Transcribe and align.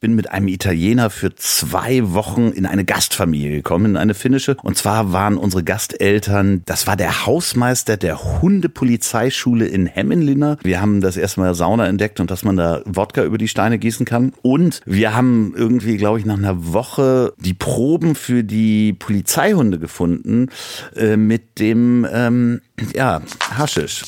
bin 0.00 0.14
mit 0.14 0.30
einem 0.30 0.48
Italiener 0.48 1.08
für 1.08 1.34
zwei 1.34 2.12
Wochen 2.12 2.48
in 2.48 2.66
eine 2.66 2.84
Gastfamilie 2.84 3.50
gekommen, 3.50 3.86
in 3.86 3.96
eine 3.96 4.12
finnische. 4.12 4.56
Und 4.62 4.76
zwar 4.76 5.12
waren 5.12 5.38
unsere 5.38 5.64
Gasteltern, 5.64 6.62
das 6.66 6.86
war 6.86 6.96
der 6.96 7.24
Hausmeister 7.24 7.96
der 7.96 8.42
Hundepolizeischule 8.42 9.66
in 9.66 9.86
Hemmenlinna. 9.86 10.58
Wir 10.62 10.82
haben 10.82 11.00
das 11.00 11.16
erste 11.16 11.40
Mal 11.40 11.54
Sauna 11.54 11.86
entdeckt 11.86 12.20
und 12.20 12.30
dass 12.30 12.44
man 12.44 12.58
da 12.58 12.82
Wodka 12.84 13.24
über 13.24 13.38
die 13.38 13.48
Steine 13.48 13.78
gießen 13.78 14.04
kann. 14.04 14.34
Und 14.42 14.80
wir 14.84 15.14
haben 15.14 15.54
irgendwie, 15.56 15.96
glaube 15.96 16.18
ich, 16.18 16.26
nach 16.26 16.36
einer 16.36 16.72
Woche 16.74 17.32
die 17.38 17.54
Proben 17.54 18.14
für 18.14 18.44
die 18.44 18.92
Polizeihunde 18.92 19.78
gefunden 19.78 20.50
äh, 20.94 21.16
mit 21.16 21.58
dem, 21.58 22.06
ähm, 22.12 22.60
ja, 22.94 23.22
Haschisch. 23.56 24.04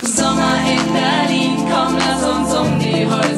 Sommer 0.00 0.54
in 0.64 0.92
Berlin, 0.92 1.56
komm, 1.70 1.98
lass 1.98 2.22
uns 2.24 2.54
um 2.54 2.78
die 2.78 3.04
Häuser 3.04 3.37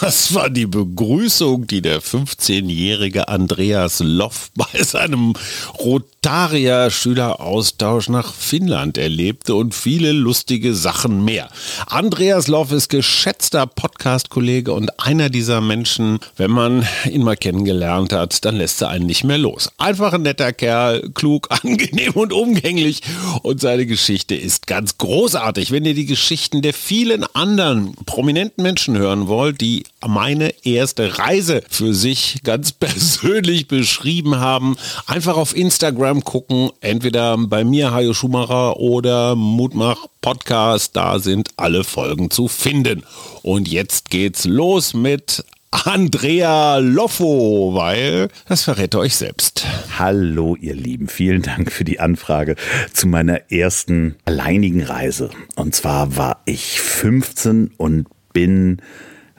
Das 0.00 0.32
war 0.32 0.48
die 0.48 0.66
Begrüßung, 0.66 1.66
die 1.66 1.82
der 1.82 2.00
15-jährige 2.00 3.26
Andreas 3.26 3.98
Loff 3.98 4.52
bei 4.54 4.80
seinem 4.80 5.34
Rotarier-Schüleraustausch 5.76 8.08
nach 8.08 8.32
Finnland 8.32 8.96
erlebte 8.96 9.56
und 9.56 9.74
viele 9.74 10.12
lustige 10.12 10.72
Sachen 10.74 11.24
mehr. 11.24 11.48
Andreas 11.86 12.46
Loff 12.46 12.70
ist 12.70 12.90
geschätzter 12.90 13.66
Podcast-Kollege 13.66 14.72
und 14.72 15.04
einer 15.04 15.30
dieser 15.30 15.60
Menschen, 15.60 16.20
wenn 16.36 16.52
man 16.52 16.86
ihn 17.10 17.24
mal 17.24 17.36
kennengelernt 17.36 18.12
hat, 18.12 18.44
dann 18.44 18.54
lässt 18.54 18.80
er 18.82 18.90
einen 18.90 19.06
nicht 19.06 19.24
mehr 19.24 19.38
los. 19.38 19.68
Einfach 19.78 20.12
ein 20.12 20.22
netter 20.22 20.52
Kerl, 20.52 21.10
klug, 21.10 21.48
angenehm 21.62 22.12
und 22.12 22.32
umgänglich 22.32 23.02
und 23.42 23.60
seine 23.60 23.84
Geschichte 23.84 24.36
ist 24.36 24.68
ganz 24.68 24.96
großartig. 24.98 25.72
Wenn 25.72 25.84
ihr 25.84 25.94
die 25.94 26.06
Geschichten 26.06 26.62
der 26.62 26.74
vielen 26.74 27.24
anderen 27.34 27.96
prominenten 28.06 28.62
Menschen 28.62 28.96
hören 28.96 29.26
wollt, 29.26 29.60
die 29.60 29.87
meine 30.06 30.52
erste 30.64 31.18
Reise 31.18 31.62
für 31.68 31.94
sich 31.94 32.40
ganz 32.44 32.72
persönlich 32.78 33.68
beschrieben 33.68 34.38
haben, 34.38 34.76
einfach 35.06 35.36
auf 35.36 35.56
Instagram 35.56 36.24
gucken, 36.24 36.70
entweder 36.80 37.36
bei 37.38 37.64
mir, 37.64 37.92
Hajo 37.92 38.14
Schumacher, 38.14 38.78
oder 38.78 39.36
Mutmach 39.36 40.06
Podcast, 40.20 40.96
da 40.96 41.18
sind 41.18 41.50
alle 41.56 41.84
Folgen 41.84 42.30
zu 42.30 42.48
finden. 42.48 43.02
Und 43.42 43.68
jetzt 43.68 44.10
geht's 44.10 44.44
los 44.44 44.94
mit 44.94 45.44
Andrea 45.70 46.78
Loffo, 46.78 47.74
weil 47.74 48.28
das 48.48 48.64
verrät 48.64 48.94
euch 48.94 49.16
selbst. 49.16 49.66
Hallo, 49.98 50.56
ihr 50.56 50.74
Lieben. 50.74 51.08
Vielen 51.08 51.42
Dank 51.42 51.70
für 51.70 51.84
die 51.84 52.00
Anfrage 52.00 52.56
zu 52.92 53.06
meiner 53.06 53.50
ersten 53.52 54.16
alleinigen 54.24 54.82
Reise. 54.82 55.30
Und 55.56 55.74
zwar 55.74 56.16
war 56.16 56.40
ich 56.46 56.80
15 56.80 57.72
und 57.76 58.06
bin 58.32 58.80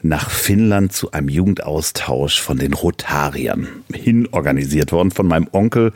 nach 0.02 0.30
Finnland 0.30 0.92
zu 0.92 1.12
einem 1.12 1.28
Jugendaustausch 1.28 2.40
von 2.40 2.58
den 2.58 2.72
Rotariern 2.72 3.68
hin 3.92 4.28
organisiert 4.32 4.92
worden 4.92 5.10
von 5.10 5.26
meinem 5.26 5.48
Onkel, 5.52 5.92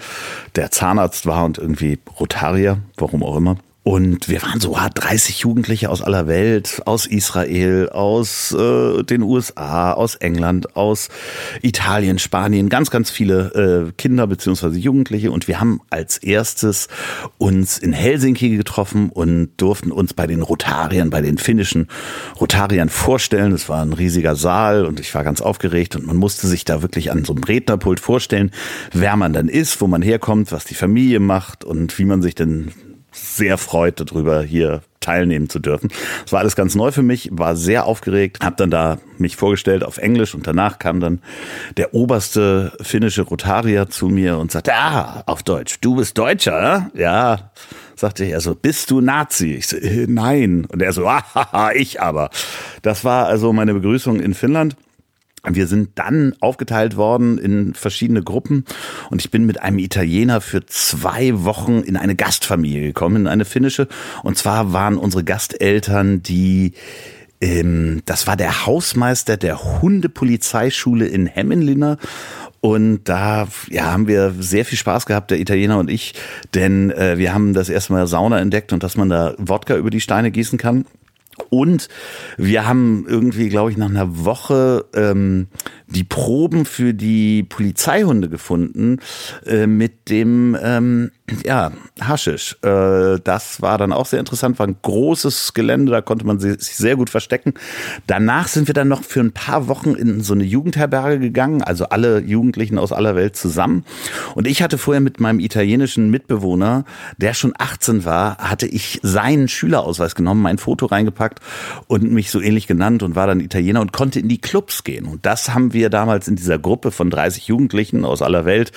der 0.57 0.71
Zahnarzt 0.71 1.27
war 1.27 1.45
und 1.45 1.59
irgendwie 1.59 1.99
Rotarier, 2.19 2.79
warum 2.97 3.23
auch 3.23 3.37
immer. 3.37 3.57
Und 3.85 4.31
wir 4.31 4.41
waren 4.41 4.61
so 4.61 4.79
30 4.95 5.41
Jugendliche 5.41 5.91
aus 5.91 6.01
aller 6.01 6.27
Welt, 6.27 6.81
aus 6.87 7.05
Israel, 7.05 7.91
aus 7.91 8.51
äh, 8.53 9.03
den 9.03 9.21
USA, 9.21 9.93
aus 9.93 10.15
England, 10.15 10.75
aus 10.75 11.11
Italien, 11.61 12.19
Spanien, 12.19 12.71
ganz, 12.71 12.91
ganz 12.91 13.11
viele 13.11 13.89
äh, 13.89 13.93
Kinder 13.99 14.27
beziehungsweise 14.27 14.79
Jugendliche. 14.79 15.31
Und 15.31 15.49
wir 15.49 15.61
haben 15.61 15.83
als 15.91 16.17
erstes 16.17 16.89
uns 17.37 17.77
in 17.77 17.93
Helsinki 17.93 18.57
getroffen 18.57 19.11
und 19.11 19.51
durften 19.59 19.93
uns 19.93 20.15
bei 20.15 20.27
den 20.27 20.41
Rotariern, 20.41 21.11
bei 21.11 21.21
den 21.21 21.37
finnischen 21.37 21.89
Rotariern 22.41 22.89
vorstellen. 22.89 23.53
Es 23.53 23.69
war 23.69 23.83
ein 23.83 23.93
riesiger 23.93 24.35
Saal 24.35 24.87
und 24.87 24.99
ich 24.99 25.15
war 25.15 25.25
ganz 25.25 25.43
aufgeregt 25.43 25.95
und 25.95 26.07
man 26.07 26.17
musste 26.17 26.47
sich 26.47 26.65
da 26.65 26.81
wirklich 26.81 27.11
an 27.11 27.27
so 27.27 27.35
einem 27.35 27.45
Rednerpult 27.45 28.01
vorstellen, 28.01 28.51
wer 28.95 29.17
man 29.17 29.35
dann 29.35 29.49
ist, 29.49 29.83
wo 29.83 29.89
man 29.89 30.01
herkommt, 30.01 30.53
was 30.53 30.65
die 30.65 30.75
Familie 30.75 31.21
macht 31.21 31.65
und 31.65 31.99
wie 31.99 32.07
man 32.07 32.23
sich 32.23 32.35
denn 32.35 32.73
sehr 33.15 33.59
freut 33.59 34.01
darüber, 34.01 34.43
hier 34.43 34.83
teilnehmen 35.01 35.49
zu 35.49 35.59
dürfen. 35.59 35.91
Das 36.23 36.33
war 36.33 36.41
alles 36.41 36.57
ganz 36.57 36.75
neu 36.75 36.91
für 36.91 37.03
mich, 37.03 37.29
war 37.33 37.57
sehr 37.57 37.85
aufgeregt, 37.87 38.39
habe 38.43 38.57
dann 38.57 38.71
da 38.71 38.99
mich 39.19 39.37
vorgestellt 39.37 39.85
auf 39.85 39.99
Englisch 39.99 40.35
und 40.35 40.47
danach 40.47 40.79
kam 40.79 41.01
dann 41.01 41.21
der 41.77 41.95
oberste 41.95 42.73
finnische 42.81 43.23
Rotarier 43.23 43.89
zu 43.91 44.09
mir 44.09 44.39
und 44.39 44.51
sagte, 44.51 44.73
ah, 44.75 45.23
auf 45.27 45.43
Deutsch, 45.43 45.77
du 45.81 45.97
bist 45.97 46.17
Deutscher, 46.17 46.91
ja? 46.95 47.51
Sagte 47.97 48.25
ich, 48.25 48.35
also 48.35 48.55
bist 48.55 48.91
du 48.91 49.01
Nazi? 49.01 49.55
Ich 49.55 49.69
so, 49.69 49.77
äh, 49.77 50.07
nein. 50.09 50.67
Und 50.67 50.83
er 50.83 50.93
so, 50.93 51.07
ah, 51.07 51.71
ich 51.75 52.01
aber. 52.01 52.31
Das 52.83 53.05
war 53.05 53.27
also 53.27 53.53
meine 53.53 53.75
Begrüßung 53.75 54.21
in 54.21 54.35
Finnland. 54.35 54.77
Wir 55.49 55.67
sind 55.67 55.91
dann 55.97 56.35
aufgeteilt 56.41 56.97
worden 56.97 57.39
in 57.39 57.75
verschiedene 57.75 58.23
Gruppen 58.23 58.65
und 59.11 59.21
ich 59.21 59.31
bin 59.31 59.45
mit 59.45 59.61
einem 59.61 59.79
Italiener 59.79 60.41
für 60.41 60.65
zwei 60.67 61.45
Wochen 61.45 61.81
in 61.81 61.97
eine 61.97 62.17
Gastfamilie 62.17 62.83
gekommen, 62.83 63.17
in 63.17 63.27
eine 63.27 63.45
finnische. 63.45 63.89
Und 64.23 64.39
zwar 64.39 64.73
waren 64.73 64.97
unsere 64.97 65.25
Gasteltern 65.25 66.23
die 66.23 66.73
ähm, 67.41 68.03
das 68.07 68.27
war 68.27 68.37
der 68.37 68.65
Hausmeister 68.67 69.37
der 69.37 69.83
Hundepolizeischule 69.83 71.07
in 71.07 71.27
Hemmenlinna. 71.27 71.99
Und 72.61 73.05
da 73.05 73.47
ja, 73.69 73.93
haben 73.93 74.09
wir 74.09 74.33
sehr 74.39 74.65
viel 74.65 74.79
Spaß 74.79 75.05
gehabt, 75.05 75.31
der 75.31 75.39
Italiener 75.39 75.79
und 75.79 75.91
ich, 75.91 76.15
denn 76.55 76.91
äh, 76.91 77.19
wir 77.19 77.35
haben 77.35 77.53
das 77.53 77.69
erste 77.69 77.93
Mal 77.93 78.07
Sauna 78.07 78.41
entdeckt 78.41 78.73
und 78.73 78.83
dass 78.83 78.97
man 78.97 79.11
da 79.11 79.35
Wodka 79.37 79.77
über 79.77 79.91
die 79.91 80.01
Steine 80.01 80.31
gießen 80.31 80.59
kann. 80.59 80.87
Und 81.55 81.89
wir 82.37 82.67
haben 82.67 83.07
irgendwie, 83.09 83.49
glaube 83.49 83.71
ich, 83.71 83.77
nach 83.77 83.89
einer 83.89 84.25
Woche 84.25 84.87
ähm, 84.93 85.47
die 85.87 86.03
Proben 86.03 86.65
für 86.65 86.95
die 86.95 87.45
Polizeihunde 87.45 88.29
gefunden 88.29 88.99
äh, 89.47 89.69
mit 89.69 90.11
dem 90.11 90.57
ähm, 90.61 91.13
ja, 91.45 91.71
Haschisch. 92.01 92.57
Äh, 92.63 93.21
das 93.23 93.63
war 93.63 93.79
dann 93.79 93.93
auch 93.93 94.07
sehr 94.07 94.19
interessant, 94.19 94.59
war 94.59 94.67
ein 94.67 94.77
großes 94.83 95.55
Gelände, 95.55 95.93
da 95.93 96.01
konnte 96.01 96.27
man 96.27 96.41
sich 96.41 96.61
sehr 96.61 96.97
gut 96.97 97.09
verstecken. 97.11 97.55
Danach 98.07 98.49
sind 98.49 98.67
wir 98.67 98.75
dann 98.75 98.89
noch 98.89 99.05
für 99.05 99.21
ein 99.21 99.33
paar 99.33 99.69
Wochen 99.69 99.95
in 99.95 100.21
so 100.23 100.35
eine 100.35 100.45
Jugendherberge 100.45 101.21
gegangen, 101.21 101.63
also 101.63 101.87
alle 101.87 102.19
Jugendlichen 102.21 102.79
aus 102.79 102.93
aller 102.93 103.15
Welt 103.15 103.37
zusammen. 103.37 103.85
Und 104.35 104.47
ich 104.47 104.63
hatte 104.63 104.77
vorher 104.77 105.01
mit 105.01 105.21
meinem 105.21 105.39
italienischen 105.39 106.11
Mitbewohner, 106.11 106.85
der 107.17 107.35
schon 107.35 107.55
18 107.57 108.05
war, 108.05 108.39
hatte 108.39 108.67
ich 108.67 109.01
seinen 109.03 109.49
Schülerausweis 109.49 110.15
genommen, 110.15 110.43
mein 110.43 110.59
Foto 110.59 110.87
reingepackt 110.87 111.41
und 111.87 112.11
mich 112.11 112.31
so 112.31 112.41
ähnlich 112.41 112.67
genannt 112.67 113.03
und 113.03 113.15
war 113.15 113.27
dann 113.27 113.41
Italiener 113.41 113.81
und 113.81 113.93
konnte 113.93 114.21
in 114.21 114.29
die 114.29 114.41
Clubs 114.41 114.85
gehen. 114.85 115.07
Und 115.07 115.27
das 115.27 115.55
haben 115.55 115.73
wir 115.73 115.91
damals 115.91 116.29
in 116.29 116.37
dieser 116.37 116.59
Gruppe 116.59 116.91
von 116.91 117.11
30 117.11 117.49
Jugendlichen 117.49 118.05
aus 118.05 118.23
aller 118.23 118.45
Welt 118.45 118.73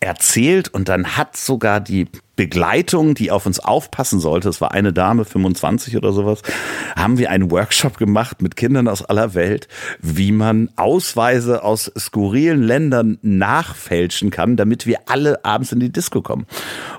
erzählt 0.00 0.68
und 0.68 0.88
dann 0.88 1.16
hat 1.16 1.36
sogar 1.36 1.80
die 1.80 2.06
Begleitung, 2.36 3.14
die 3.14 3.30
auf 3.30 3.46
uns 3.46 3.58
aufpassen 3.58 4.20
sollte, 4.20 4.48
es 4.48 4.60
war 4.60 4.72
eine 4.72 4.92
Dame, 4.92 5.24
25 5.24 5.96
oder 5.96 6.12
sowas, 6.12 6.42
haben 6.94 7.18
wir 7.18 7.30
einen 7.30 7.50
Workshop 7.50 7.96
gemacht 7.96 8.42
mit 8.42 8.56
Kindern 8.56 8.88
aus 8.88 9.02
aller 9.04 9.34
Welt, 9.34 9.68
wie 10.00 10.32
man 10.32 10.68
Ausweise 10.76 11.64
aus 11.64 11.90
skurrilen 11.98 12.62
Ländern 12.62 13.18
nachfälschen 13.22 14.30
kann, 14.30 14.56
damit 14.56 14.86
wir 14.86 15.00
alle 15.06 15.44
abends 15.44 15.72
in 15.72 15.80
die 15.80 15.92
Disco 15.92 16.20
kommen. 16.20 16.46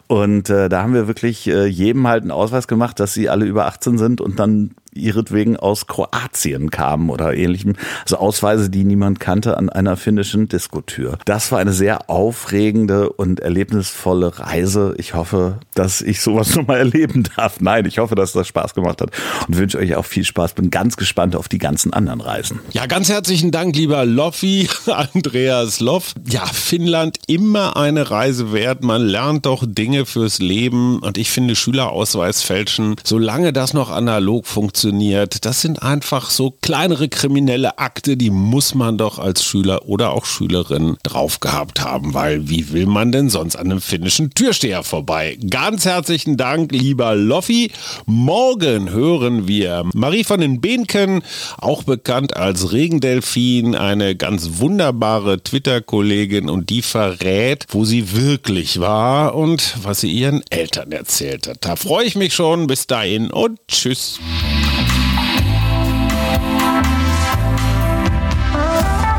Und 0.08 0.50
äh, 0.50 0.70
da 0.70 0.82
haben 0.82 0.94
wir 0.94 1.08
wirklich 1.08 1.48
äh, 1.48 1.66
jedem 1.66 2.08
halt 2.08 2.24
einen 2.24 2.32
Ausweis 2.32 2.68
gemacht, 2.68 3.00
dass 3.00 3.14
sie 3.14 3.30
alle 3.30 3.46
über 3.46 3.68
18 3.68 3.98
sind 3.98 4.22
und 4.22 4.40
dann 4.40 4.72
ihretwegen 4.98 5.58
aus 5.58 5.88
Kroatien 5.88 6.72
kamen 6.72 7.10
oder 7.10 7.34
ähnlichem. 7.34 7.74
Also 8.02 8.18
Ausweise, 8.18 8.70
die 8.70 8.84
niemand 8.84 9.20
kannte 9.20 9.58
an 9.58 9.70
einer 9.70 9.96
finnischen 9.96 10.48
Diskotür. 10.48 11.18
Das 11.26 11.52
war 11.52 11.60
eine 11.60 11.74
sehr 11.74 12.10
aufregende 12.10 13.12
und 13.12 13.40
erlebnisvolle 13.40 14.40
Reise. 14.40 14.96
Ich 14.98 15.14
hoffe, 15.14 15.27
hoffe, 15.28 15.60
dass 15.74 16.02
ich 16.02 16.22
sowas 16.22 16.56
nochmal 16.56 16.78
erleben 16.78 17.24
darf. 17.36 17.60
Nein, 17.60 17.86
ich 17.86 18.00
hoffe, 18.00 18.16
dass 18.16 18.32
das 18.32 18.48
Spaß 18.48 18.74
gemacht 18.74 19.02
hat 19.02 19.12
und 19.48 19.58
wünsche 19.58 19.78
euch 19.78 19.96
auch 19.96 20.06
viel 20.06 20.24
Spaß. 20.24 20.54
Bin 20.54 20.70
ganz 20.70 20.98
gespannt 20.98 21.36
auf 21.36 21.48
die 21.50 21.58
ganzen 21.58 21.94
anderen 21.94 22.22
Reisen. 22.22 22.60
Ja, 22.72 22.86
ganz 22.86 23.10
herzlichen 23.10 23.52
Dank, 23.52 23.76
lieber 23.76 24.06
Loffi, 24.06 24.70
Andreas 24.88 25.80
Loff. 25.80 26.14
Ja, 26.28 26.46
Finnland 26.46 27.18
immer 27.28 27.76
eine 27.78 28.10
Reise 28.10 28.54
wert. 28.54 28.84
Man 28.84 29.02
lernt 29.02 29.46
doch 29.46 29.66
Dinge 29.68 30.06
fürs 30.06 30.40
Leben 30.40 31.00
und 31.00 31.18
ich 31.18 31.30
finde 31.30 31.56
Schülerausweis 31.56 32.42
fälschen, 32.42 32.96
solange 33.04 33.54
das 33.54 33.74
noch 33.74 33.92
analog 33.92 34.48
funktioniert, 34.48 35.46
das 35.46 35.62
sind 35.62 35.82
einfach 35.82 36.30
so 36.30 36.52
kleinere 36.62 37.10
kriminelle 37.10 37.78
Akte, 37.80 38.18
die 38.18 38.30
muss 38.30 38.76
man 38.76 38.98
doch 38.98 39.20
als 39.20 39.44
Schüler 39.44 39.88
oder 39.88 40.12
auch 40.12 40.26
Schülerin 40.26 40.98
drauf 41.04 41.40
gehabt 41.40 41.82
haben, 41.82 42.14
weil 42.14 42.50
wie 42.50 42.72
will 42.72 42.86
man 42.86 43.12
denn 43.12 43.30
sonst 43.30 43.56
an 43.56 43.72
einem 43.72 43.82
finnischen 43.82 44.30
Türsteher 44.32 44.84
vorbei? 44.84 45.17
Ganz 45.50 45.86
herzlichen 45.86 46.38
Dank, 46.38 46.72
lieber 46.72 47.16
Loffi. 47.16 47.72
Morgen 48.06 48.90
hören 48.92 49.48
wir 49.48 49.84
Marie 49.94 50.24
von 50.24 50.40
den 50.40 50.62
Behnken, 50.62 51.24
auch 51.58 51.84
bekannt 51.84 52.36
als 52.36 52.72
Regendelfin, 52.72 53.76
eine 53.76 54.16
ganz 54.16 54.60
wunderbare 54.60 55.42
Twitter-Kollegin 55.42 56.50
und 56.50 56.70
die 56.70 56.82
verrät, 56.82 57.66
wo 57.70 57.86
sie 57.86 58.16
wirklich 58.16 58.80
war 58.80 59.36
und 59.36 59.76
was 59.82 60.02
sie 60.02 60.12
ihren 60.12 60.44
Eltern 60.50 60.92
erzählt 60.92 61.48
hat. 61.48 61.58
Da 61.62 61.76
freue 61.76 62.06
ich 62.06 62.16
mich 62.16 62.34
schon. 62.34 62.68
Bis 62.68 62.88
dahin 62.88 63.32
und 63.32 63.60
tschüss. 63.68 64.20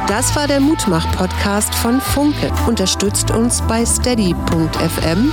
Das 0.09 0.35
war 0.35 0.49
der 0.49 0.59
Mutmach-Podcast 0.59 1.75
von 1.75 2.01
Funke. 2.01 2.51
Unterstützt 2.67 3.31
uns 3.31 3.63
bei 3.69 3.85
steady.fm, 3.85 5.33